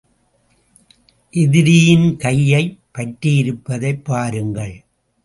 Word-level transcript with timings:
எதிரியின் 1.33 2.17
கையைப் 2.17 2.79
பற்றியிருப்பதைப் 2.97 4.03
பாருங்கள். 4.03 4.83